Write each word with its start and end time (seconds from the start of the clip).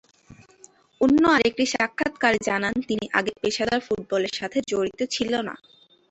অন্য 1.01 1.23
আরেকটি 1.29 1.63
সাক্ষাতকারে 1.73 2.39
জানান 2.47 2.75
তিনি 2.87 3.05
আগে 3.19 3.31
পেশাদার 3.41 3.81
ফুটবলের 3.85 4.33
সাথে 4.39 4.57
জড়িত 4.71 4.99
ছিলোনা। 5.15 5.53